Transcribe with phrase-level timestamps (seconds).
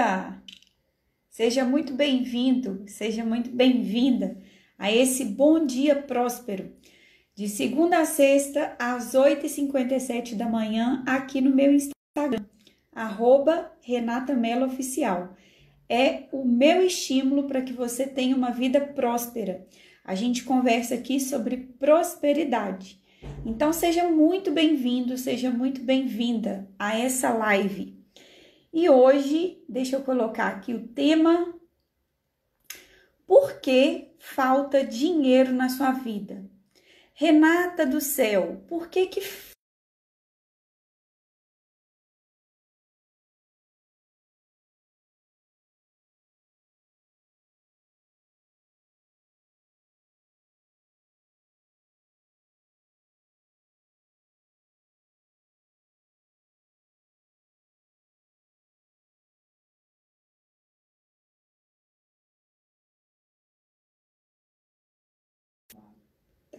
[0.00, 0.42] dia!
[1.28, 4.38] Seja muito bem-vindo, seja muito bem-vinda
[4.78, 6.72] a esse Bom Dia Próspero,
[7.34, 12.42] de segunda a sexta, às 8h57 da manhã, aqui no meu Instagram,
[12.90, 15.36] arroba Renata Mello Oficial.
[15.86, 19.66] É o meu estímulo para que você tenha uma vida próspera.
[20.02, 22.98] A gente conversa aqui sobre prosperidade.
[23.44, 27.99] Então, seja muito bem-vindo, seja muito bem-vinda a essa live.
[28.72, 31.54] E hoje, deixa eu colocar aqui o tema:
[33.26, 36.48] Por que falta dinheiro na sua vida?
[37.12, 39.20] Renata do céu, por que que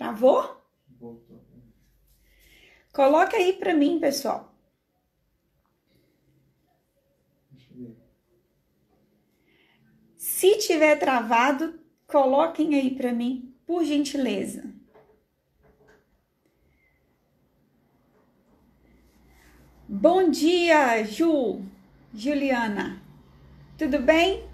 [0.01, 0.59] Travou?
[0.99, 1.45] Voltou.
[2.91, 4.51] Coloca aí para mim, pessoal.
[10.17, 14.73] Se tiver travado, coloquem aí para mim, por gentileza.
[19.87, 21.63] Bom dia, Ju,
[22.11, 22.99] Juliana.
[23.77, 24.49] Tudo bem?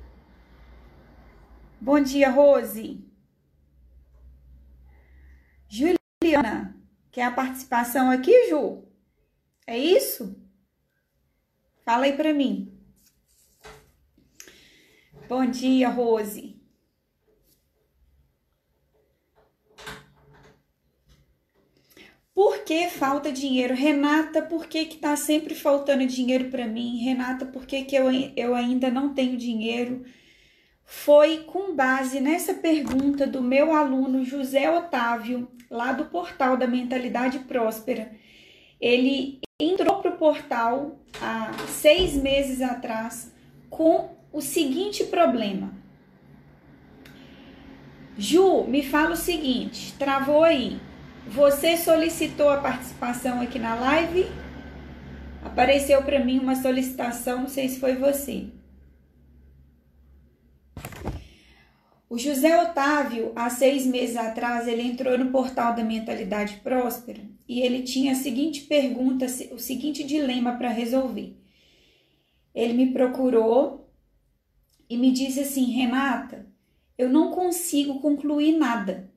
[1.80, 3.07] Bom dia, Rose.
[5.70, 6.76] Juliana,
[7.12, 8.84] quer a participação aqui, Ju?
[9.66, 10.42] É isso?
[11.84, 12.74] Fala aí para mim.
[15.28, 16.56] Bom dia, Rose.
[22.34, 23.74] Por que falta dinheiro?
[23.74, 27.04] Renata, por que que tá sempre faltando dinheiro para mim?
[27.04, 30.06] Renata, por que que eu, eu ainda não tenho dinheiro?
[30.86, 37.40] Foi com base nessa pergunta do meu aluno José Otávio, lá do portal da Mentalidade
[37.40, 38.12] Próspera.
[38.80, 43.34] Ele entrou para o portal há seis meses atrás
[43.70, 45.74] com o seguinte problema.
[48.18, 50.80] Ju, me fala o seguinte, travou aí.
[51.28, 54.28] Você solicitou a participação aqui na live?
[55.44, 58.48] Apareceu para mim uma solicitação, não sei se foi você.
[62.10, 67.60] O José Otávio, há seis meses atrás, ele entrou no portal da Mentalidade Próspera e
[67.60, 71.36] ele tinha a seguinte pergunta, o seguinte dilema para resolver.
[72.56, 73.92] Ele me procurou
[74.90, 76.48] e me disse assim: Renata,
[76.98, 79.12] eu não consigo concluir nada.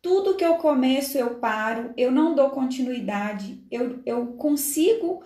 [0.00, 5.22] Tudo que eu começo eu paro, eu não dou continuidade, eu, eu consigo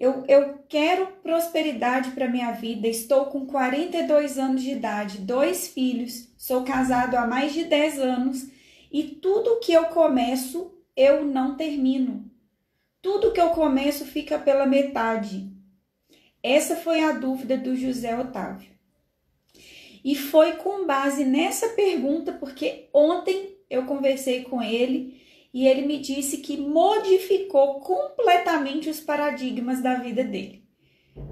[0.00, 2.88] eu, eu quero prosperidade para minha vida.
[2.88, 8.50] Estou com 42 anos de idade, dois filhos, sou casado há mais de 10 anos
[8.90, 12.24] e tudo que eu começo eu não termino.
[13.02, 15.52] Tudo que eu começo fica pela metade.
[16.42, 18.70] Essa foi a dúvida do José Otávio.
[20.02, 25.20] E foi com base nessa pergunta, porque ontem eu conversei com ele
[25.52, 30.64] e ele me disse que modificou completamente os paradigmas da vida dele.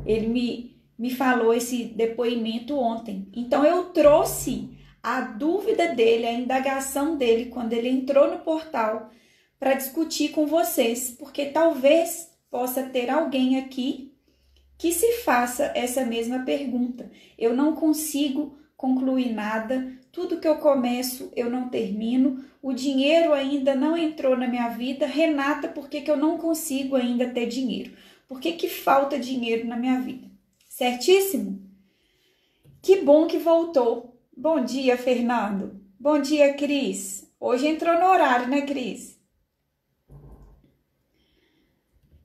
[0.05, 3.29] Ele me, me falou esse depoimento ontem.
[3.35, 9.11] Então eu trouxe a dúvida dele, a indagação dele quando ele entrou no portal
[9.59, 14.15] para discutir com vocês, porque talvez possa ter alguém aqui
[14.77, 17.11] que se faça essa mesma pergunta.
[17.37, 23.75] Eu não consigo concluir nada, tudo que eu começo eu não termino, o dinheiro ainda
[23.75, 25.05] não entrou na minha vida.
[25.05, 27.93] Renata, por que, que eu não consigo ainda ter dinheiro?
[28.29, 30.31] Por que, que falta dinheiro na minha vida?
[30.69, 31.61] Certíssimo?
[32.81, 34.17] Que bom que voltou.
[34.35, 35.81] Bom dia, Fernando.
[35.99, 37.29] Bom dia, Cris.
[37.41, 39.19] Hoje entrou no horário, né, Cris?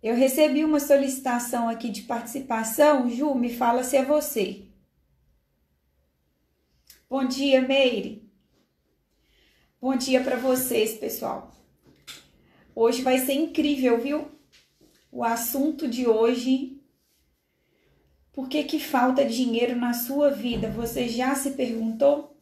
[0.03, 3.09] Eu recebi uma solicitação aqui de participação.
[3.09, 4.67] Ju, me fala se é você.
[7.13, 8.27] Bom dia, Meire.
[9.79, 11.55] Bom dia para vocês, pessoal.
[12.73, 14.31] Hoje vai ser incrível, viu?
[15.11, 16.81] O assunto de hoje.
[18.31, 20.71] Por que que falta dinheiro na sua vida?
[20.71, 22.35] Você já se perguntou?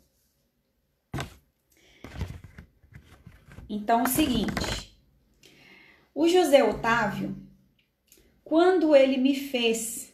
[3.68, 4.98] Então, é o seguinte.
[6.16, 7.36] O José Otávio,
[8.42, 10.14] quando ele me fez,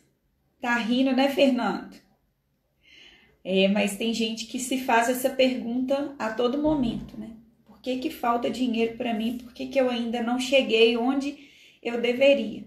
[0.59, 2.06] tá rindo, né, Fernando?
[3.49, 7.29] É, mas tem gente que se faz essa pergunta a todo momento, né?
[7.65, 9.37] Por que, que falta dinheiro para mim?
[9.37, 11.47] Por que, que eu ainda não cheguei onde
[11.81, 12.65] eu deveria?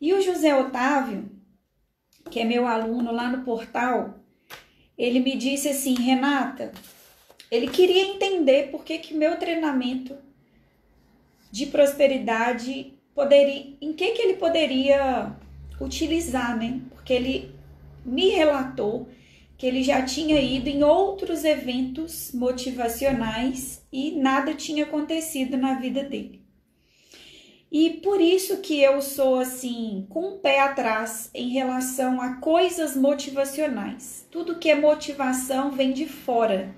[0.00, 1.30] E o José Otávio,
[2.30, 4.18] que é meu aluno lá no portal,
[4.96, 6.72] ele me disse assim, Renata,
[7.50, 10.16] ele queria entender por que que meu treinamento
[11.52, 15.36] de prosperidade poderia, em que que ele poderia
[15.78, 16.80] utilizar, né?
[16.88, 17.54] Porque ele
[18.02, 19.06] me relatou
[19.60, 26.02] que ele já tinha ido em outros eventos motivacionais e nada tinha acontecido na vida
[26.02, 26.40] dele.
[27.70, 32.96] E por isso que eu sou assim, com o pé atrás em relação a coisas
[32.96, 34.26] motivacionais.
[34.30, 36.74] Tudo que é motivação vem de fora.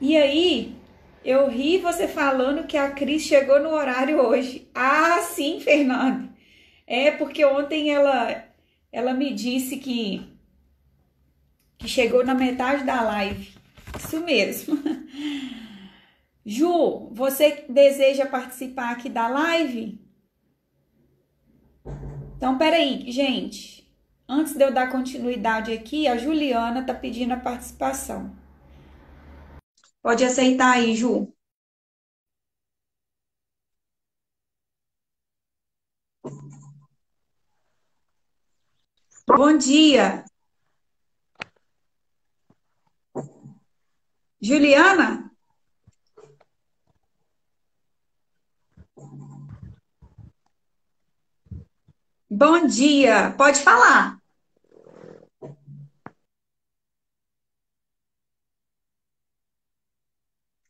[0.00, 0.76] E aí,
[1.24, 4.70] eu ri você falando que a Cris chegou no horário hoje.
[4.72, 6.32] Ah, sim, Fernando.
[6.86, 8.44] É porque ontem ela
[8.92, 10.31] ela me disse que
[11.82, 13.52] que chegou na metade da live.
[13.98, 14.78] Isso mesmo.
[16.46, 20.00] Ju, você deseja participar aqui da live?
[22.36, 23.82] Então, peraí, gente.
[24.28, 28.32] Antes de eu dar continuidade aqui, a Juliana tá pedindo a participação.
[30.00, 31.32] Pode aceitar aí, Ju.
[39.26, 40.24] Bom dia.
[44.42, 45.30] Juliana?
[52.28, 54.20] Bom dia, pode falar.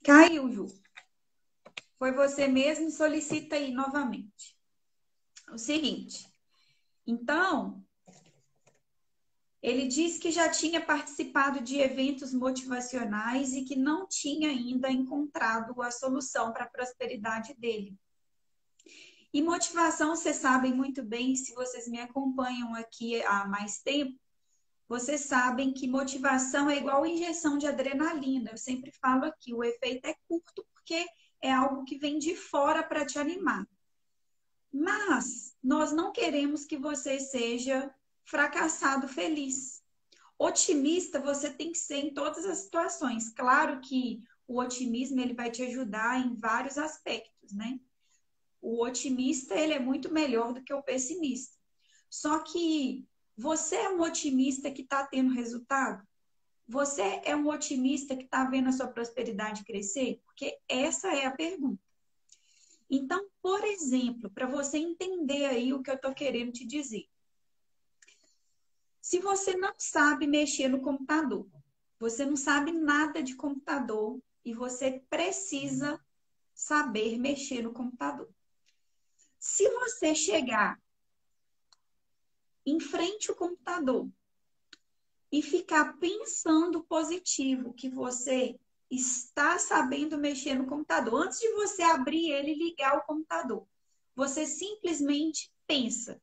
[0.05, 0.67] Caiu, Ju.
[1.99, 4.55] Foi você mesmo, solicita aí novamente.
[5.51, 6.31] O seguinte,
[7.07, 7.83] então,
[9.63, 15.81] ele diz que já tinha participado de eventos motivacionais e que não tinha ainda encontrado
[15.81, 17.97] a solução para a prosperidade dele.
[19.33, 24.19] E motivação, vocês sabem muito bem, se vocês me acompanham aqui há mais tempo,
[24.89, 28.51] vocês sabem que motivação é igual injeção de adrenalina.
[28.51, 31.07] Eu sempre falo aqui, o efeito é curto porque
[31.41, 33.67] é algo que vem de fora para te animar.
[34.71, 37.95] Mas nós não queremos que você seja
[38.25, 39.83] fracassado feliz.
[40.39, 43.31] Otimista você tem que ser em todas as situações.
[43.31, 47.79] Claro que o otimismo ele vai te ajudar em vários aspectos, né?
[48.61, 51.57] O otimista ele é muito melhor do que o pessimista.
[52.11, 56.07] Só que você é um otimista que está tendo resultado?
[56.69, 60.21] Você é um otimista que está vendo a sua prosperidade crescer?
[60.25, 61.83] Porque essa é a pergunta.
[62.89, 67.09] Então, por exemplo, para você entender aí o que eu estou querendo te dizer.
[69.03, 71.45] Se você não sabe mexer no computador,
[71.99, 76.01] você não sabe nada de computador e você precisa
[76.55, 78.33] saber mexer no computador.
[79.41, 80.81] Se você chegar
[82.65, 84.09] em frente ao computador
[85.33, 88.57] e ficar pensando positivo que você
[88.89, 93.67] está sabendo mexer no computador, antes de você abrir ele e ligar o computador,
[94.15, 96.23] você simplesmente pensa: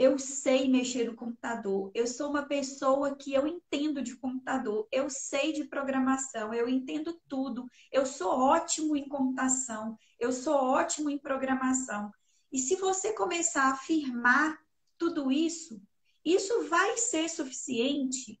[0.00, 5.10] eu sei mexer no computador, eu sou uma pessoa que eu entendo de computador, eu
[5.10, 11.18] sei de programação, eu entendo tudo, eu sou ótimo em computação, eu sou ótimo em
[11.18, 12.10] programação.
[12.50, 14.58] E se você começar a afirmar
[14.96, 15.78] tudo isso,
[16.24, 18.40] isso vai ser suficiente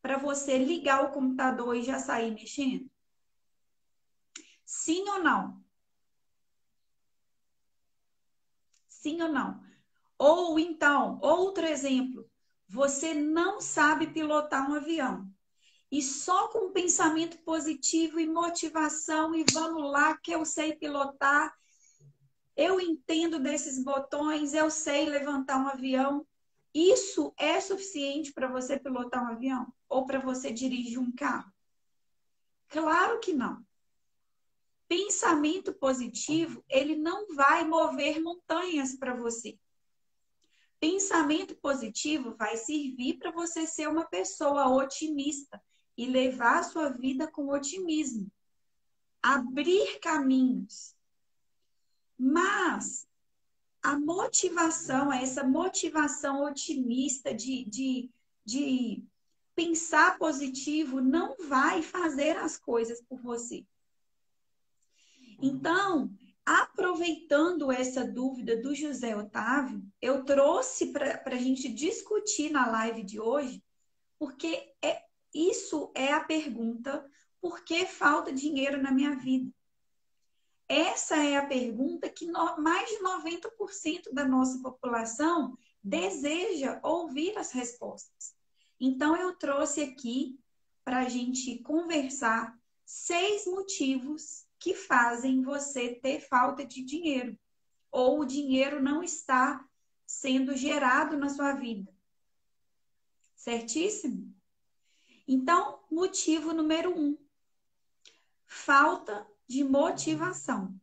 [0.00, 2.88] para você ligar o computador e já sair mexendo?
[4.64, 5.60] Sim ou não?
[8.88, 9.69] Sim ou não?
[10.20, 12.28] Ou então, outro exemplo,
[12.68, 15.26] você não sabe pilotar um avião.
[15.90, 21.56] E só com pensamento positivo e motivação e vamos lá que eu sei pilotar,
[22.54, 26.26] eu entendo desses botões, eu sei levantar um avião.
[26.74, 29.72] Isso é suficiente para você pilotar um avião?
[29.88, 31.50] Ou para você dirigir um carro?
[32.68, 33.64] Claro que não.
[34.86, 39.58] Pensamento positivo, ele não vai mover montanhas para você.
[40.80, 45.62] Pensamento positivo vai servir para você ser uma pessoa otimista
[45.96, 48.32] e levar a sua vida com otimismo.
[49.22, 50.96] Abrir caminhos,
[52.18, 53.06] mas
[53.82, 58.10] a motivação, essa motivação otimista de, de,
[58.44, 59.04] de
[59.54, 63.66] pensar positivo, não vai fazer as coisas por você.
[65.42, 66.10] Então,
[66.50, 73.20] aproveitando essa dúvida do José Otávio, eu trouxe para a gente discutir na live de
[73.20, 73.62] hoje,
[74.18, 75.00] porque é,
[75.32, 77.08] isso é a pergunta:
[77.40, 79.48] por que falta dinheiro na minha vida?
[80.68, 87.52] Essa é a pergunta que no, mais de 90% da nossa população deseja ouvir as
[87.52, 88.34] respostas.
[88.80, 90.36] Então, eu trouxe aqui
[90.84, 97.36] para a gente conversar seis motivos que fazem você ter falta de dinheiro
[97.90, 99.66] ou o dinheiro não está
[100.06, 101.90] sendo gerado na sua vida.
[103.34, 104.32] Certíssimo?
[105.26, 107.16] Então, motivo número um:
[108.46, 110.78] falta de motivação.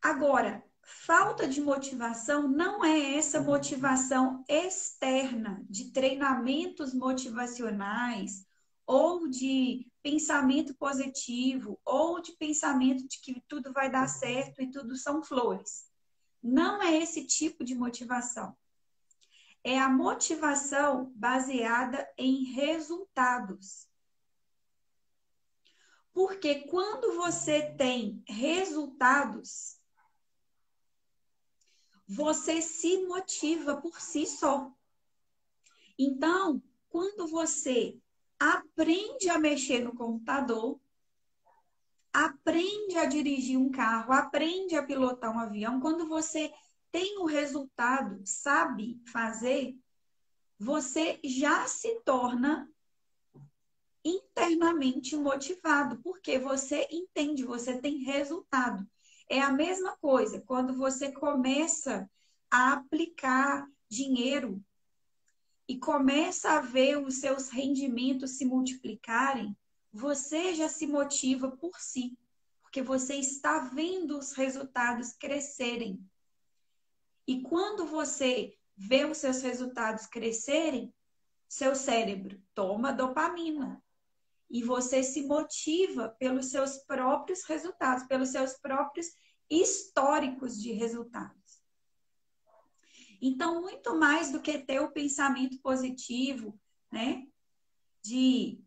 [0.00, 8.46] Agora, falta de motivação não é essa motivação externa de treinamentos motivacionais
[8.86, 14.94] ou de pensamento positivo ou de pensamento de que tudo vai dar certo e tudo
[14.96, 15.90] são flores.
[16.42, 18.54] Não é esse tipo de motivação.
[19.64, 23.88] É a motivação baseada em resultados.
[26.12, 29.80] Porque quando você tem resultados,
[32.06, 34.70] você se motiva por si só.
[35.98, 37.98] Então, quando você
[38.38, 40.80] aprende a mexer no computador,
[42.12, 46.52] aprende a dirigir um carro, aprende a pilotar um avião, quando você
[46.92, 49.76] tem o resultado, sabe fazer,
[50.58, 52.70] você já se torna
[54.04, 58.86] internamente motivado, porque você entende, você tem resultado.
[59.28, 62.08] É a mesma coisa quando você começa
[62.50, 64.62] a aplicar dinheiro
[65.68, 69.56] e começa a ver os seus rendimentos se multiplicarem,
[69.92, 72.18] você já se motiva por si,
[72.62, 76.04] porque você está vendo os resultados crescerem.
[77.26, 80.92] E quando você vê os seus resultados crescerem,
[81.48, 83.82] seu cérebro toma dopamina
[84.50, 89.06] e você se motiva pelos seus próprios resultados, pelos seus próprios
[89.48, 91.43] históricos de resultados.
[93.26, 96.60] Então, muito mais do que ter o pensamento positivo,
[96.92, 97.26] né?
[98.04, 98.62] De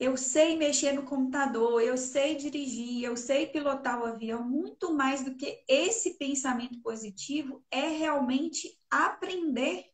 [0.00, 5.24] eu sei mexer no computador, eu sei dirigir, eu sei pilotar o avião, muito mais
[5.24, 9.88] do que esse pensamento positivo é realmente aprender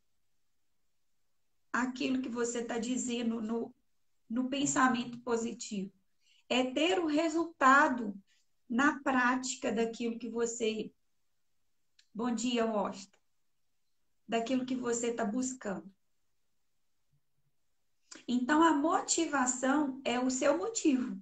[1.71, 3.75] aquilo que você está dizendo no,
[4.31, 5.93] no pensamento positivo.
[6.49, 8.19] É ter o resultado
[8.67, 10.91] na prática daquilo que você
[12.15, 13.19] Bom dia, Washington.
[14.29, 15.91] Daquilo que você está buscando.
[18.29, 21.19] Então, a motivação é o seu motivo.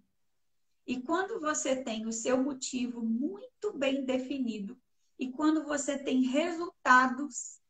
[0.84, 4.76] E quando você tem o seu motivo muito bem definido,
[5.16, 7.60] e quando você tem resultados,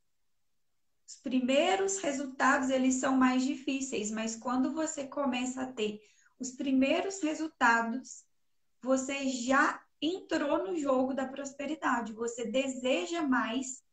[1.07, 6.01] os primeiros resultados eles são mais difíceis, mas quando você começa a ter
[6.39, 8.25] os primeiros resultados,
[8.81, 12.13] você já entrou no jogo da prosperidade.
[12.13, 13.85] Você deseja mais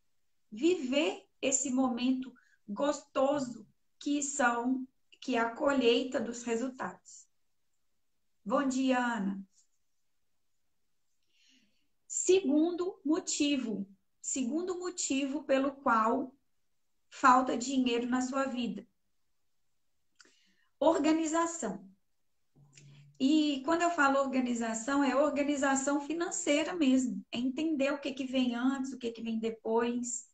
[0.51, 2.33] viver esse momento
[2.67, 3.67] gostoso
[3.99, 4.87] que são
[5.19, 7.27] que é a colheita dos resultados.
[8.45, 9.43] Bom dia, Ana.
[12.07, 13.85] Segundo motivo,
[14.21, 16.33] segundo motivo pelo qual
[17.09, 18.87] falta dinheiro na sua vida.
[20.79, 21.86] Organização.
[23.19, 27.25] E quando eu falo organização, é organização financeira mesmo.
[27.31, 30.27] É entender o que, que vem antes, o que, que vem depois.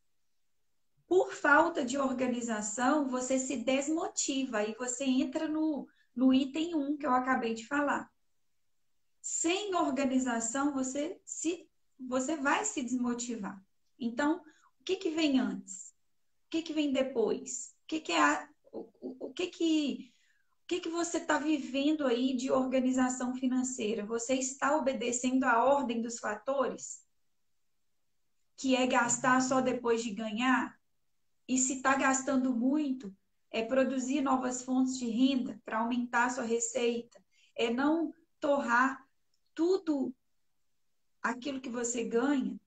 [1.08, 7.06] Por falta de organização, você se desmotiva e você entra no, no item 1 que
[7.06, 8.12] eu acabei de falar.
[9.22, 13.64] Sem organização, você, se, você vai se desmotivar.
[13.98, 14.42] Então,
[14.80, 15.94] o que, que vem antes?
[16.48, 17.74] O que, que vem depois?
[17.84, 20.13] O que, que é a, o, o, o que, que
[20.74, 24.04] que, que você está vivendo aí de organização financeira?
[24.06, 27.06] Você está obedecendo a ordem dos fatores?
[28.58, 30.76] Que é gastar só depois de ganhar?
[31.48, 33.16] E se está gastando muito,
[33.52, 37.24] é produzir novas fontes de renda para aumentar sua receita.
[37.56, 39.06] É não torrar
[39.54, 40.12] tudo
[41.22, 42.60] aquilo que você ganha.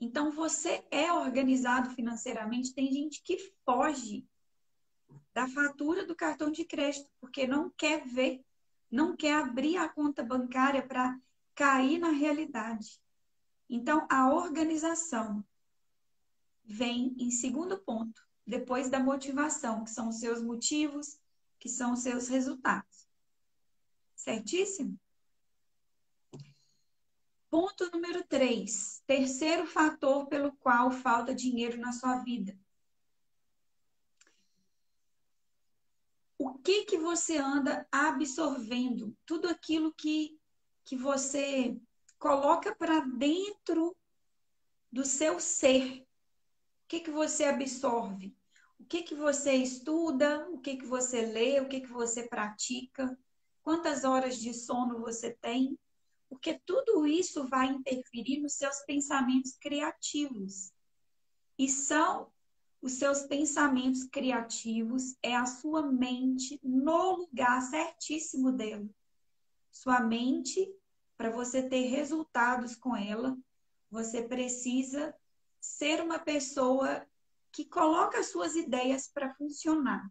[0.00, 2.72] Então, você é organizado financeiramente.
[2.72, 3.36] Tem gente que
[3.66, 4.26] foge
[5.38, 8.44] da fatura do cartão de crédito, porque não quer ver,
[8.90, 11.16] não quer abrir a conta bancária para
[11.54, 13.00] cair na realidade.
[13.70, 15.44] Então, a organização
[16.64, 21.20] vem em segundo ponto, depois da motivação, que são os seus motivos,
[21.60, 23.06] que são os seus resultados.
[24.16, 24.98] Certíssimo?
[27.48, 29.04] Ponto número 3.
[29.06, 32.58] Terceiro fator pelo qual falta dinheiro na sua vida.
[36.58, 40.36] O que que você anda absorvendo, tudo aquilo que,
[40.84, 41.80] que você
[42.18, 43.96] coloca para dentro
[44.90, 46.00] do seu ser.
[46.00, 48.36] O que, que você absorve?
[48.80, 50.48] O que, que você estuda?
[50.50, 51.60] O que, que você lê?
[51.60, 53.16] O que, que você pratica?
[53.62, 55.78] Quantas horas de sono você tem?
[56.28, 60.72] Porque tudo isso vai interferir nos seus pensamentos criativos.
[61.56, 62.32] E são
[62.80, 68.88] os seus pensamentos criativos, é a sua mente no lugar certíssimo dela.
[69.70, 70.72] Sua mente,
[71.16, 73.36] para você ter resultados com ela,
[73.90, 75.14] você precisa
[75.60, 77.06] ser uma pessoa
[77.52, 80.08] que coloca as suas ideias para funcionar,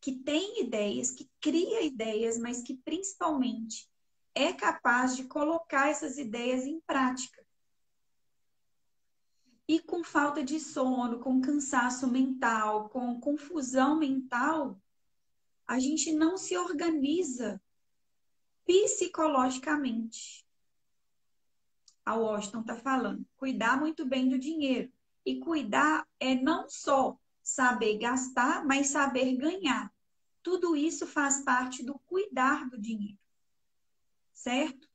[0.00, 3.88] que tem ideias, que cria ideias, mas que principalmente
[4.34, 7.44] é capaz de colocar essas ideias em prática.
[9.68, 14.80] E com falta de sono, com cansaço mental, com confusão mental,
[15.66, 17.60] a gente não se organiza
[18.64, 20.46] psicologicamente.
[22.02, 24.90] A Washington está falando, cuidar muito bem do dinheiro.
[25.26, 29.92] E cuidar é não só saber gastar, mas saber ganhar.
[30.42, 33.18] Tudo isso faz parte do cuidar do dinheiro.
[34.32, 34.88] Certo?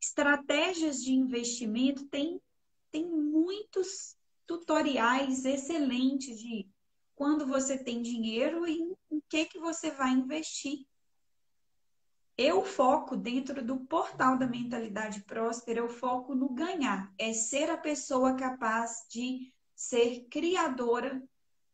[0.00, 2.40] Estratégias de investimento tem,
[2.94, 6.70] tem muitos tutoriais excelentes de
[7.16, 10.86] quando você tem dinheiro e em que, que você vai investir.
[12.38, 17.76] Eu foco dentro do portal da mentalidade próspera, eu foco no ganhar, é ser a
[17.76, 21.20] pessoa capaz de ser criadora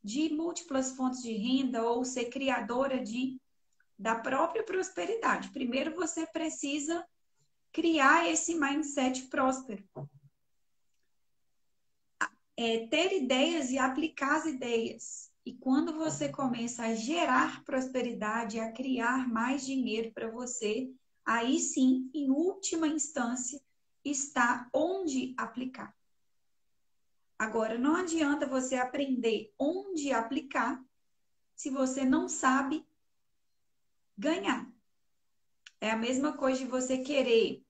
[0.03, 3.39] de múltiplas fontes de renda ou ser criadora de
[3.99, 5.50] da própria prosperidade.
[5.50, 7.07] Primeiro você precisa
[7.71, 9.85] criar esse mindset próspero.
[12.62, 15.33] É, ter ideias e aplicar as ideias.
[15.47, 20.93] E quando você começa a gerar prosperidade, a criar mais dinheiro para você,
[21.25, 23.59] aí sim, em última instância,
[24.05, 25.97] está onde aplicar.
[27.38, 30.85] Agora, não adianta você aprender onde aplicar
[31.57, 32.87] se você não sabe
[34.19, 34.71] ganhar.
[35.80, 37.65] É a mesma coisa de você querer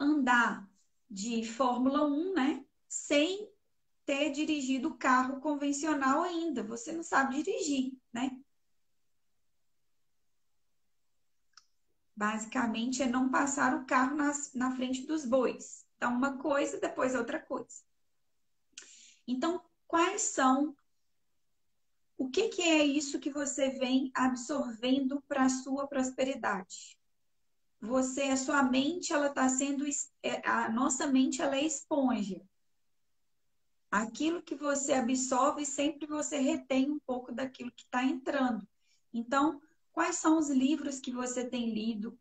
[0.00, 0.66] andar
[1.10, 2.63] de Fórmula 1, né?
[2.94, 3.52] Sem
[4.06, 6.62] ter dirigido carro convencional ainda.
[6.62, 8.40] Você não sabe dirigir, né?
[12.14, 15.84] Basicamente é não passar o carro nas, na frente dos bois.
[15.96, 17.82] Então, uma coisa, depois outra coisa.
[19.26, 20.76] Então, quais são
[22.16, 26.96] o que, que é isso que você vem absorvendo para a sua prosperidade?
[27.80, 29.84] Você, a sua mente, ela está sendo,
[30.22, 32.40] é, a nossa mente, ela é esponja.
[33.94, 38.66] Aquilo que você absorve, sempre você retém um pouco daquilo que está entrando.
[39.12, 42.18] Então, quais são os livros que você tem lido?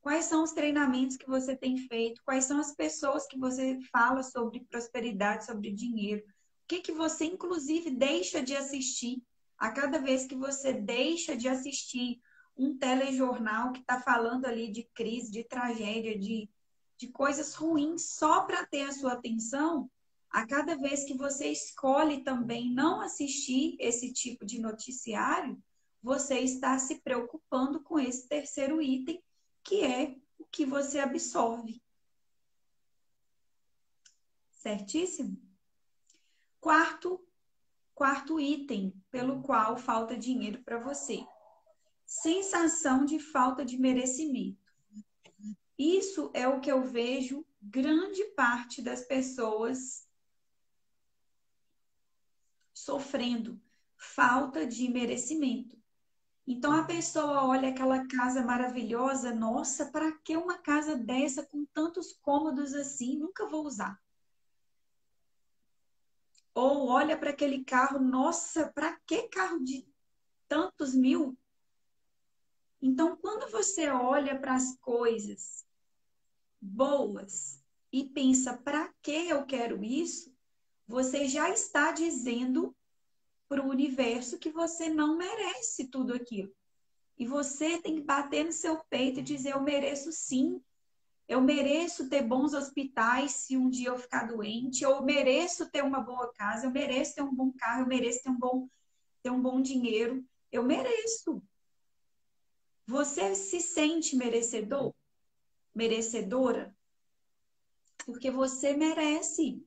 [0.00, 2.20] Quais são os treinamentos que você tem feito?
[2.24, 6.24] Quais são as pessoas que você fala sobre prosperidade, sobre dinheiro?
[6.24, 9.22] O que, que você, inclusive, deixa de assistir
[9.56, 12.20] a cada vez que você deixa de assistir
[12.56, 16.50] um telejornal que está falando ali de crise, de tragédia, de,
[16.98, 19.88] de coisas ruins só para ter a sua atenção?
[20.30, 25.62] A cada vez que você escolhe também não assistir esse tipo de noticiário,
[26.02, 29.22] você está se preocupando com esse terceiro item
[29.64, 31.82] que é o que você absorve.
[34.52, 35.36] Certíssimo?
[36.60, 37.24] Quarto,
[37.94, 41.26] quarto item pelo qual falta dinheiro para você.
[42.04, 44.64] Sensação de falta de merecimento.
[45.78, 50.05] Isso é o que eu vejo grande parte das pessoas
[52.76, 53.58] sofrendo
[53.96, 55.82] falta de merecimento.
[56.46, 62.12] Então a pessoa olha aquela casa maravilhosa, nossa, para que uma casa dessa com tantos
[62.12, 63.18] cômodos assim?
[63.18, 63.98] Nunca vou usar.
[66.54, 69.88] Ou olha para aquele carro, nossa, para que carro de
[70.46, 71.36] tantos mil?
[72.80, 75.66] Então, quando você olha para as coisas
[76.60, 80.35] boas e pensa, para que eu quero isso?
[80.86, 82.74] Você já está dizendo
[83.48, 86.52] para o universo que você não merece tudo aquilo.
[87.18, 90.60] E você tem que bater no seu peito e dizer: Eu mereço sim.
[91.28, 94.84] Eu mereço ter bons hospitais se um dia eu ficar doente.
[94.84, 96.66] Eu mereço ter uma boa casa.
[96.66, 97.82] Eu mereço ter um bom carro.
[97.82, 98.68] Eu mereço ter um bom,
[99.22, 100.24] ter um bom dinheiro.
[100.52, 101.42] Eu mereço.
[102.86, 104.94] Você se sente merecedor?
[105.74, 106.76] Merecedora?
[108.04, 109.65] Porque você merece.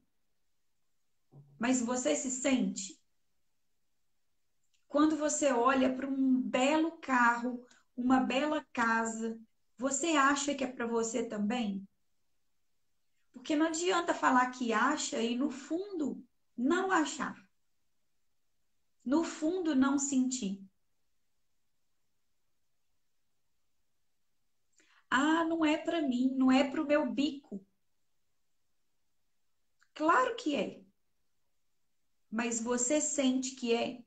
[1.60, 2.98] Mas você se sente?
[4.88, 7.64] Quando você olha para um belo carro,
[7.96, 9.38] uma bela casa,
[9.78, 11.86] você acha que é para você também?
[13.32, 16.26] Porque não adianta falar que acha e no fundo
[16.58, 17.36] não achar.
[19.06, 20.60] No fundo não sentir.
[25.12, 27.66] Ah, não é para mim, não é para o meu bico.
[29.94, 30.89] Claro que é.
[32.32, 34.04] Mas você sente que é?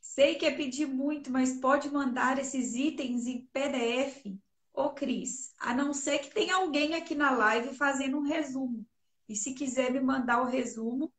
[0.00, 4.38] Sei que é pedir muito, mas pode mandar esses itens em PDF.
[4.72, 8.86] Ô, Cris, a não ser que tenha alguém aqui na live fazendo um resumo.
[9.28, 11.12] E se quiser me mandar o resumo,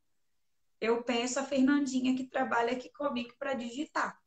[0.80, 4.22] eu peço a Fernandinha que trabalha aqui comigo para digitar.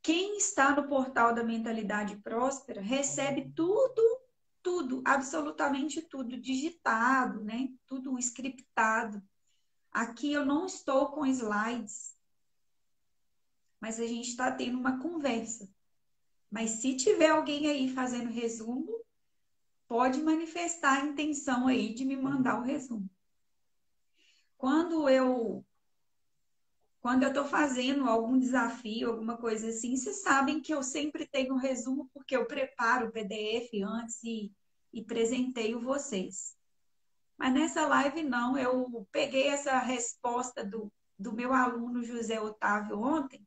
[0.00, 4.02] Quem está no portal da Mentalidade Próspera recebe tudo,
[4.66, 7.68] tudo, absolutamente tudo digitado, né?
[7.86, 9.22] Tudo scriptado.
[9.92, 12.16] Aqui eu não estou com slides
[13.80, 15.68] mas a gente está tendo uma conversa.
[16.50, 19.00] Mas se tiver alguém aí fazendo resumo,
[19.86, 23.08] pode manifestar a intenção aí de me mandar o resumo.
[24.58, 25.64] Quando eu
[27.06, 31.54] quando eu estou fazendo algum desafio, alguma coisa assim, vocês sabem que eu sempre tenho
[31.54, 34.52] um resumo porque eu preparo o PDF antes e,
[34.92, 36.56] e presenteio vocês.
[37.38, 43.46] Mas nessa live não, eu peguei essa resposta do, do meu aluno José Otávio ontem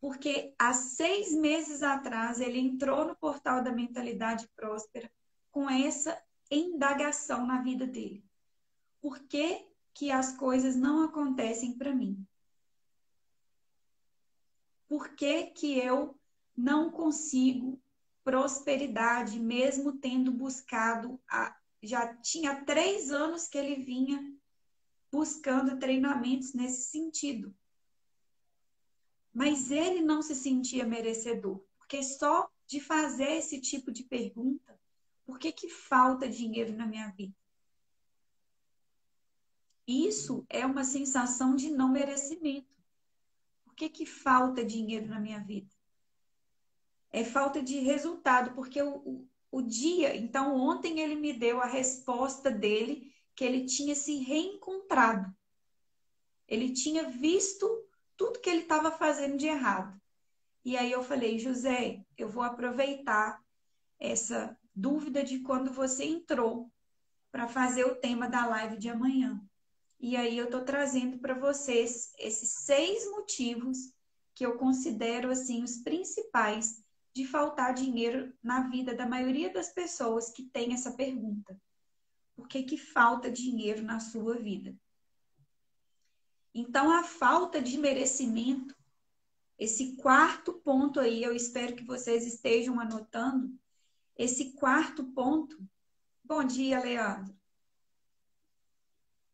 [0.00, 5.08] porque há seis meses atrás ele entrou no portal da Mentalidade Próspera
[5.52, 6.20] com essa
[6.50, 8.24] indagação na vida dele.
[9.00, 12.26] Por que, que as coisas não acontecem para mim?
[14.88, 16.18] Por que, que eu
[16.56, 17.80] não consigo
[18.24, 24.20] prosperidade, mesmo tendo buscado, a, já tinha três anos que ele vinha
[25.10, 27.54] buscando treinamentos nesse sentido.
[29.32, 34.78] Mas ele não se sentia merecedor, porque só de fazer esse tipo de pergunta,
[35.24, 37.34] por que, que falta dinheiro na minha vida?
[39.90, 42.72] Isso é uma sensação de não merecimento.
[43.64, 45.68] Por que, que falta dinheiro na minha vida?
[47.10, 50.14] É falta de resultado, porque o, o, o dia.
[50.14, 55.34] Então, ontem ele me deu a resposta dele que ele tinha se reencontrado.
[56.46, 57.66] Ele tinha visto
[58.16, 60.00] tudo que ele estava fazendo de errado.
[60.64, 63.42] E aí eu falei, José, eu vou aproveitar
[63.98, 66.70] essa dúvida de quando você entrou
[67.32, 69.44] para fazer o tema da live de amanhã.
[70.00, 73.92] E aí eu estou trazendo para vocês esses seis motivos
[74.34, 76.82] que eu considero assim os principais
[77.14, 81.60] de faltar dinheiro na vida da maioria das pessoas que tem essa pergunta.
[82.34, 84.74] Por que, que falta dinheiro na sua vida?
[86.54, 88.74] Então, a falta de merecimento,
[89.58, 93.54] esse quarto ponto aí, eu espero que vocês estejam anotando.
[94.16, 95.62] Esse quarto ponto.
[96.24, 97.39] Bom dia, Leandro.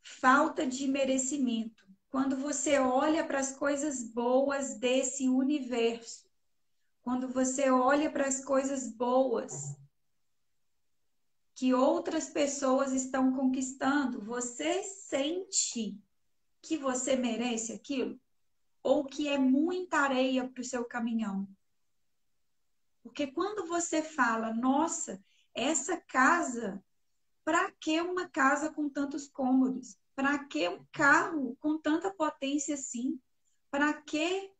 [0.08, 1.84] Falta de merecimento.
[2.08, 6.30] Quando você olha para as coisas boas desse universo,
[7.02, 9.76] quando você olha para as coisas boas
[11.56, 16.00] que outras pessoas estão conquistando, você sente
[16.62, 18.16] que você merece aquilo
[18.84, 21.48] ou que é muita areia para o seu caminhão.
[23.02, 25.20] Porque quando você fala, nossa,
[25.52, 26.80] essa casa,
[27.46, 29.96] para que uma casa com tantos cômodos?
[30.16, 33.20] Para que um carro com tanta potência assim?
[33.70, 34.52] Para que?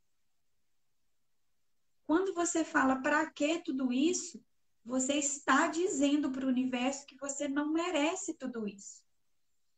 [2.07, 4.41] Quando você fala para que tudo isso,
[4.85, 9.03] você está dizendo para o universo que você não merece tudo isso.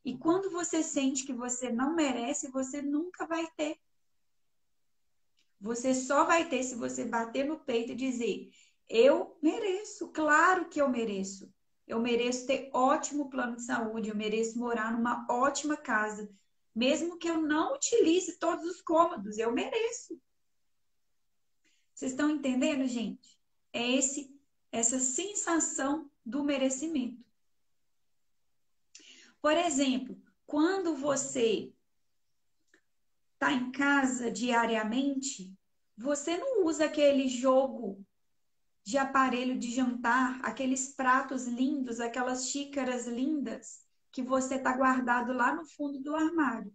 [0.05, 3.79] E quando você sente que você não merece, você nunca vai ter.
[5.59, 8.51] Você só vai ter se você bater no peito e dizer:
[8.87, 11.51] Eu mereço, claro que eu mereço.
[11.89, 16.31] Eu mereço ter ótimo plano de saúde, eu mereço morar numa ótima casa,
[16.75, 20.21] mesmo que eu não utilize todos os cômodos, eu mereço.
[21.95, 23.37] Vocês estão entendendo, gente?
[23.73, 24.39] É esse
[24.71, 27.25] essa sensação do merecimento.
[29.41, 31.73] Por exemplo, quando você
[33.33, 35.53] está em casa diariamente,
[35.97, 38.05] você não usa aquele jogo
[38.89, 45.55] de aparelho de jantar, aqueles pratos lindos, aquelas xícaras lindas que você está guardado lá
[45.55, 46.73] no fundo do armário.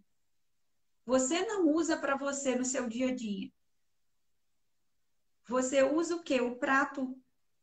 [1.04, 3.50] Você não usa para você no seu dia a dia.
[5.48, 6.40] Você usa o quê?
[6.40, 7.20] O prato,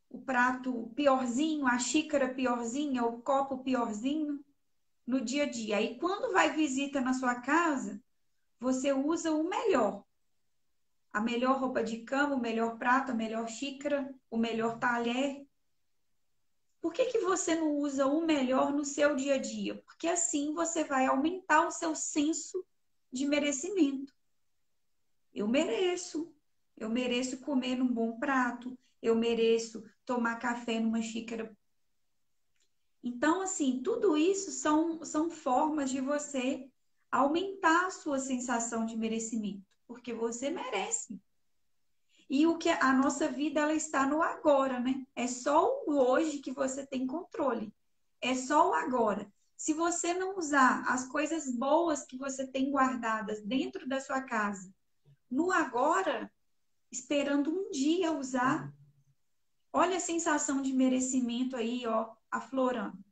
[0.10, 4.44] o prato piorzinho, a xícara piorzinha, o copo piorzinho
[5.08, 5.78] no dia a dia.
[5.78, 8.04] Aí, quando vai visita na sua casa,
[8.60, 10.04] você usa o melhor.
[11.14, 15.46] A melhor roupa de cama, o melhor prato, a melhor xícara, o melhor talher.
[16.80, 19.76] Por que, que você não usa o melhor no seu dia a dia?
[19.84, 22.66] Porque assim você vai aumentar o seu senso
[23.12, 24.14] de merecimento.
[25.34, 26.34] Eu mereço.
[26.78, 28.78] Eu mereço comer num bom prato.
[29.02, 31.56] Eu mereço tomar café numa xícara.
[33.04, 36.70] Então, assim, tudo isso são, são formas de você
[37.12, 41.22] aumentar a sua sensação de merecimento, porque você merece.
[42.30, 45.06] E o que a nossa vida ela está no agora, né?
[45.14, 47.74] É só o hoje que você tem controle.
[48.22, 49.30] É só o agora.
[49.58, 54.74] Se você não usar as coisas boas que você tem guardadas dentro da sua casa,
[55.30, 56.32] no agora,
[56.90, 58.74] esperando um dia usar,
[59.74, 63.04] olha a sensação de merecimento aí, ó, aflorando.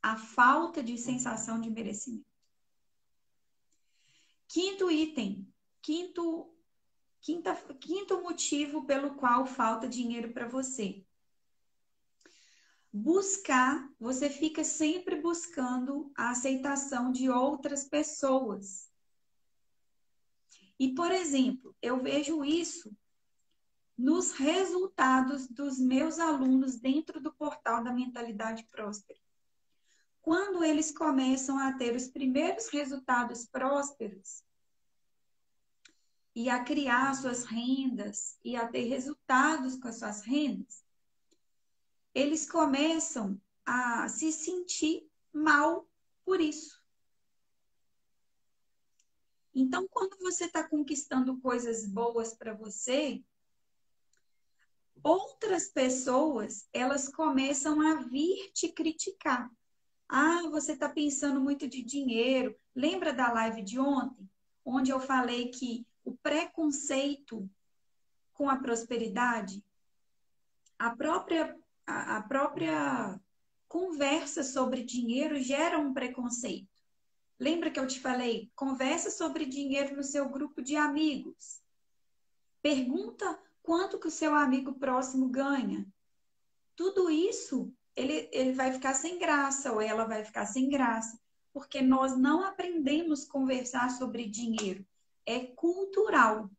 [0.00, 2.29] A falta de sensação de merecimento.
[4.52, 5.46] Quinto item,
[5.80, 6.50] quinto
[7.20, 11.04] Quinta, quinto motivo pelo qual falta dinheiro para você.
[12.90, 18.90] Buscar, você fica sempre buscando a aceitação de outras pessoas.
[20.78, 22.90] E, por exemplo, eu vejo isso
[23.96, 29.20] nos resultados dos meus alunos dentro do portal da Mentalidade Próspera.
[30.22, 34.42] Quando eles começam a ter os primeiros resultados prósperos,
[36.34, 40.84] e a criar suas rendas e a ter resultados com as suas rendas,
[42.14, 45.88] eles começam a se sentir mal
[46.24, 46.80] por isso.
[49.54, 53.22] Então, quando você está conquistando coisas boas para você,
[55.02, 59.50] outras pessoas elas começam a vir te criticar.
[60.12, 62.56] Ah, você está pensando muito de dinheiro.
[62.74, 64.28] Lembra da live de ontem,
[64.64, 67.48] onde eu falei que o preconceito
[68.32, 69.64] com a prosperidade,
[70.76, 73.20] a própria, a, própria
[73.68, 76.66] conversa sobre dinheiro gera um preconceito.
[77.38, 78.50] Lembra que eu te falei?
[78.56, 81.62] Conversa sobre dinheiro no seu grupo de amigos.
[82.60, 85.86] Pergunta quanto que o seu amigo próximo ganha.
[86.74, 91.18] Tudo isso ele, ele vai ficar sem graça ou ela vai ficar sem graça,
[91.52, 94.84] porque nós não aprendemos a conversar sobre dinheiro
[95.26, 96.50] é cultural.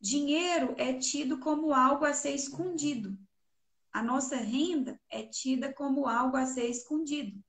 [0.00, 3.18] Dinheiro é tido como algo a ser escondido.
[3.92, 7.42] A nossa renda é tida como algo a ser escondido.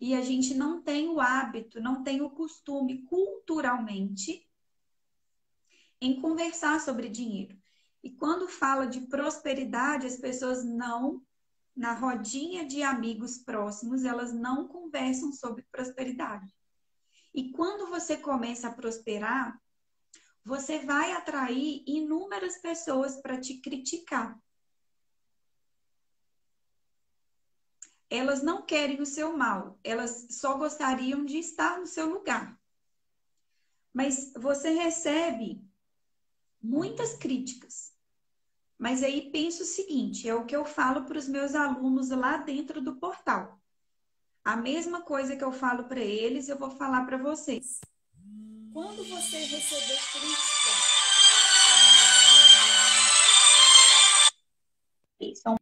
[0.00, 4.48] E a gente não tem o hábito, não tem o costume culturalmente
[6.00, 7.59] em conversar sobre dinheiro.
[8.02, 11.22] E quando fala de prosperidade, as pessoas não,
[11.76, 16.54] na rodinha de amigos próximos, elas não conversam sobre prosperidade.
[17.34, 19.60] E quando você começa a prosperar,
[20.44, 24.40] você vai atrair inúmeras pessoas para te criticar.
[28.08, 32.58] Elas não querem o seu mal, elas só gostariam de estar no seu lugar.
[33.92, 35.64] Mas você recebe
[36.60, 37.89] muitas críticas.
[38.80, 42.38] Mas aí pensa o seguinte: é o que eu falo para os meus alunos lá
[42.38, 43.60] dentro do portal.
[44.42, 47.78] A mesma coisa que eu falo para eles, eu vou falar para vocês.
[48.72, 50.70] Quando você receber crítica,
[55.36, 55.56] são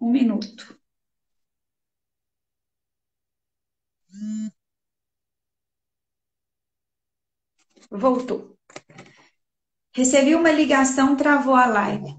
[0.00, 0.85] um minuto.
[7.90, 8.56] Voltou.
[9.94, 12.14] Recebi uma ligação, travou a live.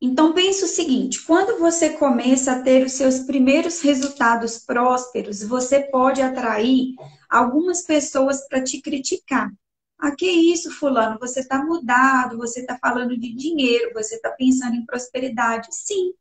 [0.00, 5.80] Então pense o seguinte: quando você começa a ter os seus primeiros resultados prósperos, você
[5.80, 6.94] pode atrair
[7.28, 9.52] algumas pessoas para te criticar.
[9.98, 11.18] Ah, que isso, fulano?
[11.18, 15.66] Você está mudado, você está falando de dinheiro, você está pensando em prosperidade.
[15.72, 16.12] Sim,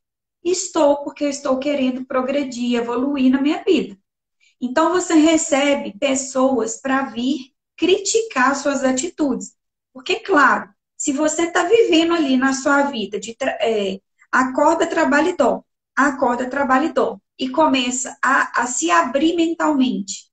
[0.44, 3.96] estou, porque eu estou querendo progredir, evoluir na minha vida.
[4.60, 9.56] Então você recebe pessoas para vir criticar suas atitudes.
[9.94, 14.00] Porque, claro, se você está vivendo ali na sua vida de é,
[14.32, 15.64] acorda, trabalha e dó,
[15.96, 20.28] acorda, trabalha e dó, e começa a, a se abrir mentalmente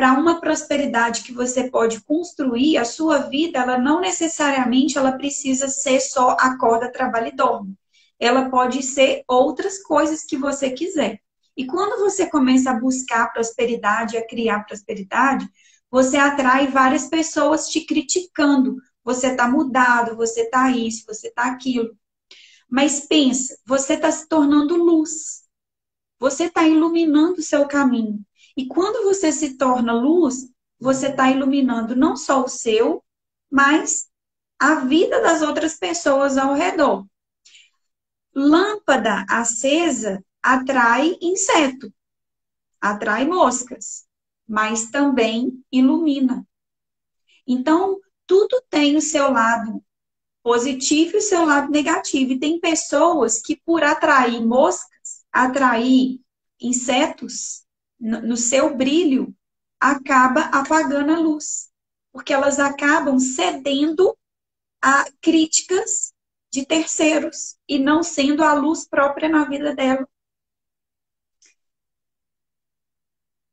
[0.00, 5.68] para uma prosperidade que você pode construir, a sua vida, ela não necessariamente ela precisa
[5.68, 7.74] ser só acorda, trabalha e dorme.
[8.18, 11.20] Ela pode ser outras coisas que você quiser.
[11.54, 15.46] E quando você começa a buscar prosperidade, a criar prosperidade,
[15.90, 18.76] você atrai várias pessoas te criticando.
[19.02, 21.96] Você tá mudado, você tá isso, você tá aquilo.
[22.68, 25.42] Mas pensa, você está se tornando luz.
[26.18, 28.24] Você está iluminando o seu caminho.
[28.56, 30.48] E quando você se torna luz,
[30.78, 33.02] você está iluminando não só o seu,
[33.50, 34.08] mas
[34.58, 37.06] a vida das outras pessoas ao redor.
[38.34, 41.92] Lâmpada acesa atrai inseto,
[42.80, 44.06] atrai moscas,
[44.50, 46.44] mas também ilumina.
[47.46, 49.80] Então, tudo tem o seu lado
[50.42, 52.32] positivo e o seu lado negativo.
[52.32, 56.20] E tem pessoas que, por atrair moscas, atrair
[56.60, 57.64] insetos
[58.00, 59.32] no seu brilho,
[59.78, 61.70] acaba apagando a luz.
[62.12, 64.18] Porque elas acabam cedendo
[64.82, 66.12] a críticas
[66.50, 70.08] de terceiros e não sendo a luz própria na vida dela.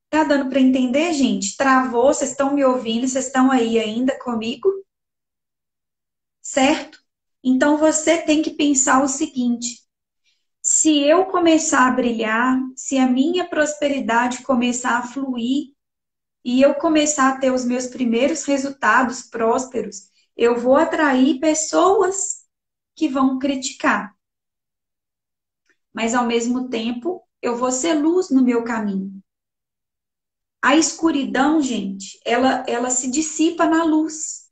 [0.09, 1.57] Tá dando para entender, gente?
[1.57, 2.13] Travou?
[2.13, 3.07] Vocês estão me ouvindo?
[3.07, 4.69] Vocês estão aí ainda comigo?
[6.41, 6.99] Certo?
[7.43, 9.81] Então você tem que pensar o seguinte:
[10.61, 15.73] se eu começar a brilhar, se a minha prosperidade começar a fluir
[16.43, 22.45] e eu começar a ter os meus primeiros resultados prósperos, eu vou atrair pessoas
[22.95, 24.15] que vão criticar.
[25.93, 29.21] Mas ao mesmo tempo, eu vou ser luz no meu caminho.
[30.61, 34.47] A escuridão, gente, ela, ela se dissipa na luz.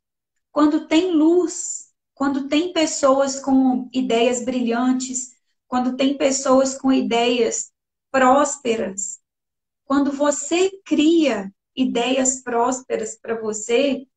[0.52, 5.34] Quando tem luz, quando tem pessoas com ideias brilhantes,
[5.68, 7.72] quando tem pessoas com ideias
[8.12, 9.20] prósperas,
[9.84, 14.08] quando você cria ideias prósperas para você,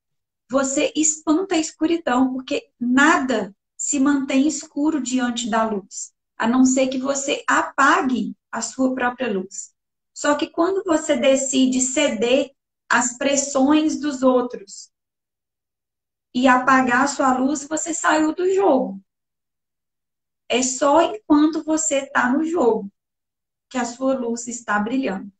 [0.50, 6.88] você espanta a escuridão, porque nada se mantém escuro diante da luz, a não ser
[6.88, 9.72] que você apague a sua própria luz.
[10.18, 12.50] Só que quando você decide ceder
[12.88, 14.92] às pressões dos outros
[16.34, 19.00] e apagar a sua luz, você saiu do jogo.
[20.48, 22.90] É só enquanto você está no jogo
[23.70, 25.32] que a sua luz está brilhando.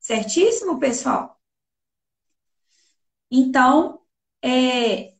[0.00, 1.40] Certíssimo, pessoal?
[3.30, 4.04] Então,
[4.42, 5.14] é,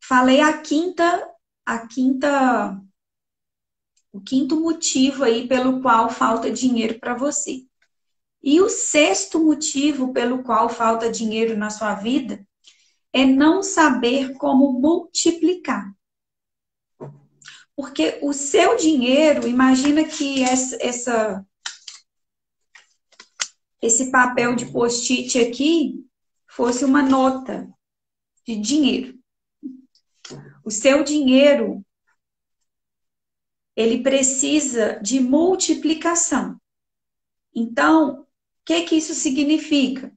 [0.00, 1.34] falei a quinta,
[1.66, 2.82] a quinta
[4.18, 7.64] o quinto motivo aí pelo qual falta dinheiro para você.
[8.42, 12.44] E o sexto motivo pelo qual falta dinheiro na sua vida
[13.12, 15.94] é não saber como multiplicar.
[17.76, 21.46] Porque o seu dinheiro, imagina que essa, essa
[23.80, 26.04] esse papel de post-it aqui
[26.48, 27.72] fosse uma nota
[28.44, 29.16] de dinheiro.
[30.64, 31.84] O seu dinheiro
[33.78, 36.60] ele precisa de multiplicação.
[37.54, 38.26] Então, o
[38.64, 40.12] que que isso significa?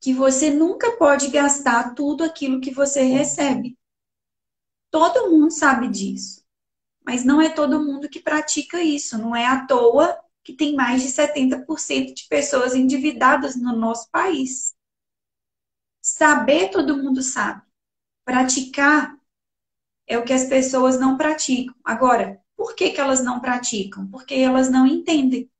[0.00, 3.78] Que você nunca pode gastar tudo aquilo que você recebe.
[4.90, 6.44] Todo mundo sabe disso.
[7.06, 9.16] Mas não é todo mundo que pratica isso.
[9.16, 14.74] Não é à toa que tem mais de 70% de pessoas endividadas no nosso país.
[16.02, 17.62] Saber, todo mundo sabe.
[18.24, 19.17] Praticar
[20.08, 21.74] é o que as pessoas não praticam.
[21.84, 24.08] Agora, por que, que elas não praticam?
[24.08, 25.50] Porque elas não entendem.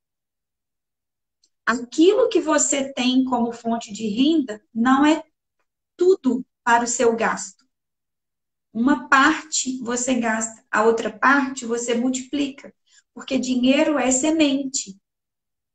[1.66, 5.22] Aquilo que você tem como fonte de renda não é
[5.96, 7.66] tudo para o seu gasto.
[8.72, 12.74] Uma parte você gasta, a outra parte você multiplica,
[13.12, 14.98] porque dinheiro é semente.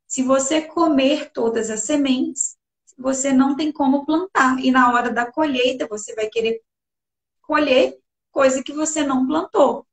[0.06, 2.56] Se você comer todas as sementes,
[2.98, 4.58] você não tem como plantar.
[4.64, 6.60] E na hora da colheita, você vai querer
[7.42, 7.98] colher
[8.34, 9.86] coisa que você não plantou.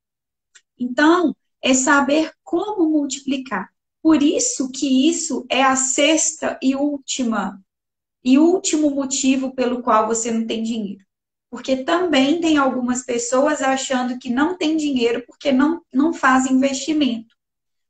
[0.76, 3.70] Então, é saber como multiplicar.
[4.02, 7.62] Por isso que isso é a sexta e última
[8.24, 11.04] e último motivo pelo qual você não tem dinheiro.
[11.50, 17.34] Porque também tem algumas pessoas achando que não tem dinheiro porque não, não faz investimento.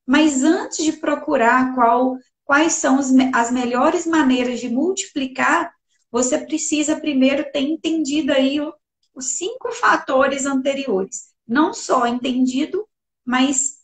[0.07, 5.73] Mas antes de procurar qual, quais são as, as melhores maneiras de multiplicar,
[6.11, 8.59] você precisa primeiro ter entendido aí
[9.15, 11.33] os cinco fatores anteriores.
[11.47, 12.89] Não só entendido,
[13.25, 13.83] mas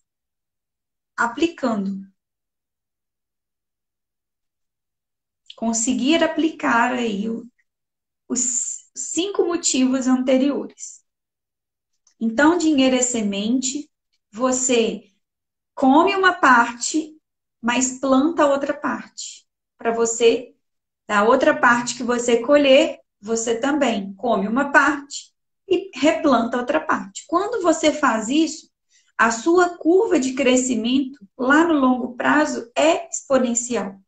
[1.16, 2.06] aplicando.
[5.56, 7.26] Conseguir aplicar aí
[8.28, 11.04] os cinco motivos anteriores.
[12.20, 13.90] Então, dinheiro é semente,
[14.30, 15.04] você
[15.74, 17.16] come uma parte,
[17.60, 19.46] mas planta outra parte.
[19.76, 20.54] Para você,
[21.06, 25.32] da outra parte que você colher, você também come uma parte
[25.68, 27.24] e replanta outra parte.
[27.26, 28.70] Quando você faz isso,
[29.16, 34.00] a sua curva de crescimento lá no longo prazo é exponencial.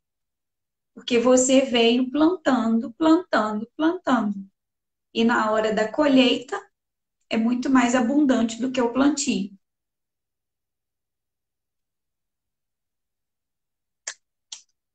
[0.95, 4.47] Porque você veio plantando, plantando, plantando.
[5.15, 6.61] E na hora da colheita,
[7.31, 9.51] é muito mais abundante do que o plantio.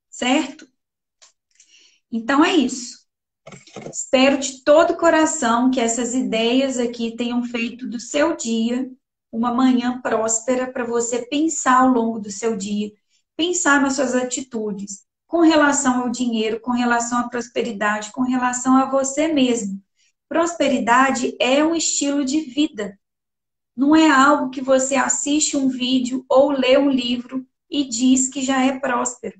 [0.08, 0.66] Certo?
[2.10, 3.05] Então é isso.
[3.92, 8.90] Espero de todo o coração que essas ideias aqui tenham feito do seu dia
[9.30, 12.90] uma manhã próspera para você pensar ao longo do seu dia,
[13.36, 18.88] pensar nas suas atitudes com relação ao dinheiro, com relação à prosperidade, com relação a
[18.88, 19.82] você mesmo.
[20.28, 22.98] Prosperidade é um estilo de vida.
[23.76, 28.42] Não é algo que você assiste um vídeo ou lê um livro e diz que
[28.42, 29.38] já é próspero.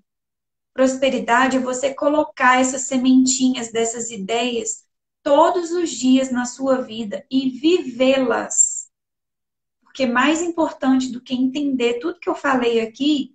[0.77, 4.85] Prosperidade é você colocar essas sementinhas dessas ideias
[5.23, 8.91] todos os dias na sua vida e vivê-las.
[9.81, 13.35] Porque mais importante do que entender tudo que eu falei aqui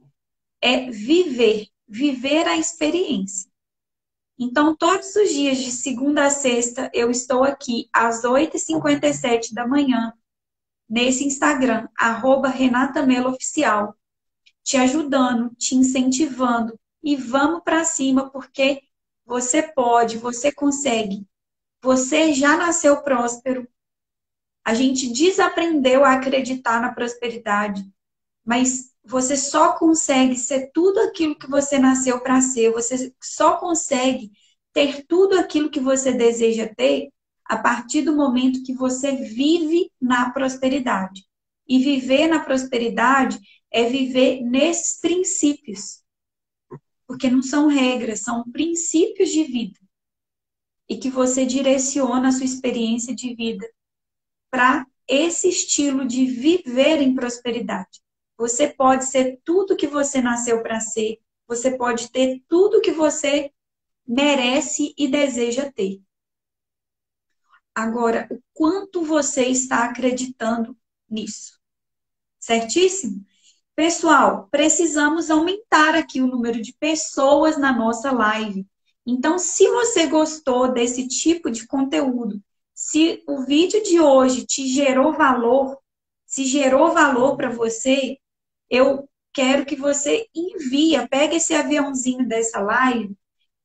[0.62, 3.50] é viver, viver a experiência.
[4.38, 10.14] Então, todos os dias, de segunda a sexta, eu estou aqui às 8h57 da manhã,
[10.88, 13.96] nesse Instagram, arroba Renata Oficial,
[14.64, 18.82] te ajudando, te incentivando, e vamos para cima, porque
[19.26, 21.26] você pode, você consegue.
[21.82, 23.68] Você já nasceu próspero.
[24.64, 27.84] A gente desaprendeu a acreditar na prosperidade,
[28.46, 32.72] mas você só consegue ser tudo aquilo que você nasceu para ser.
[32.72, 34.32] Você só consegue
[34.72, 37.10] ter tudo aquilo que você deseja ter
[37.46, 41.26] a partir do momento que você vive na prosperidade.
[41.68, 43.40] E viver na prosperidade
[43.72, 46.01] é viver nesses princípios
[47.12, 49.78] porque não são regras, são princípios de vida.
[50.88, 53.70] E que você direciona a sua experiência de vida
[54.50, 58.02] para esse estilo de viver em prosperidade.
[58.38, 63.52] Você pode ser tudo que você nasceu para ser, você pode ter tudo que você
[64.08, 66.02] merece e deseja ter.
[67.76, 70.78] Agora, o quanto você está acreditando
[71.10, 71.60] nisso?
[72.40, 73.26] Certíssimo?
[73.82, 78.64] Pessoal, precisamos aumentar aqui o número de pessoas na nossa live.
[79.04, 82.40] Então, se você gostou desse tipo de conteúdo,
[82.76, 85.80] se o vídeo de hoje te gerou valor,
[86.28, 88.20] se gerou valor para você,
[88.70, 93.18] eu quero que você envia, pega esse aviãozinho dessa live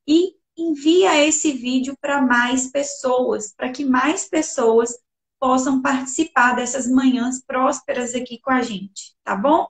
[0.08, 4.98] e envia esse vídeo para mais pessoas, para que mais pessoas
[5.38, 9.68] possam participar dessas manhãs prósperas aqui com a gente, tá bom?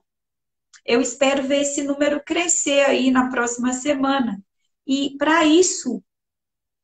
[0.87, 4.41] Eu espero ver esse número crescer aí na próxima semana.
[4.87, 6.03] E para isso,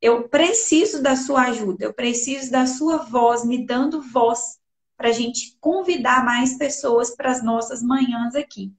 [0.01, 4.59] eu preciso da sua ajuda, eu preciso da sua voz, me dando voz,
[4.97, 8.73] para a gente convidar mais pessoas para as nossas manhãs aqui.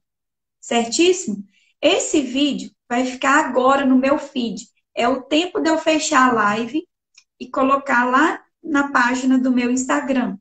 [0.61, 1.45] Certíssimo?
[1.81, 4.69] Esse vídeo vai ficar agora no meu feed.
[4.95, 6.87] É o tempo de eu fechar a live
[7.41, 10.39] e colocar lá na página do meu Instagram.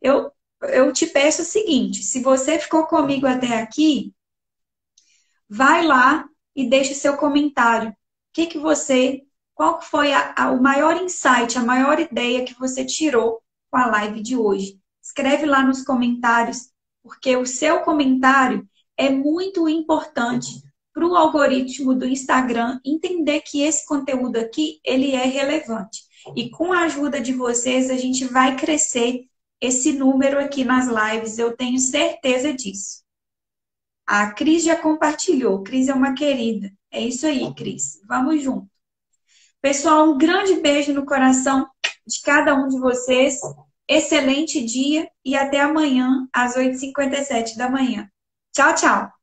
[0.00, 0.30] Eu,
[0.62, 4.14] eu te peço o seguinte: se você ficou comigo até aqui,
[5.48, 7.90] vai lá e deixe seu comentário.
[7.90, 7.94] O
[8.32, 9.22] que, que você,
[9.54, 13.40] qual foi a, a, o maior insight, a maior ideia que você tirou
[13.70, 14.78] com a live de hoje?
[15.02, 16.70] Escreve lá nos comentários,
[17.02, 23.86] porque o seu comentário é muito importante para o algoritmo do Instagram entender que esse
[23.86, 26.00] conteúdo aqui ele é relevante.
[26.34, 29.26] E com a ajuda de vocês, a gente vai crescer
[29.60, 33.05] esse número aqui nas lives, eu tenho certeza disso.
[34.06, 35.62] A Cris já compartilhou.
[35.62, 36.72] Cris é uma querida.
[36.90, 38.00] É isso aí, Cris.
[38.06, 38.68] Vamos junto.
[39.60, 41.66] Pessoal, um grande beijo no coração
[42.06, 43.40] de cada um de vocês.
[43.88, 48.08] Excelente dia e até amanhã, às 8h57 da manhã.
[48.52, 49.15] Tchau, tchau.